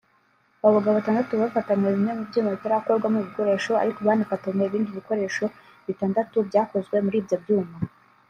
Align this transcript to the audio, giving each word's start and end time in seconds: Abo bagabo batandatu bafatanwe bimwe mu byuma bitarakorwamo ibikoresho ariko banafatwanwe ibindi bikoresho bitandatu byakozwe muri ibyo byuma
Abo 0.63 0.69
bagabo 0.75 0.95
batandatu 0.99 1.31
bafatanwe 1.43 1.87
bimwe 1.95 2.11
mu 2.17 2.23
byuma 2.29 2.53
bitarakorwamo 2.55 3.17
ibikoresho 3.19 3.71
ariko 3.83 3.99
banafatwanwe 4.07 4.63
ibindi 4.65 4.97
bikoresho 4.99 5.45
bitandatu 5.87 6.35
byakozwe 6.47 6.95
muri 7.05 7.17
ibyo 7.21 7.37
byuma 7.43 7.75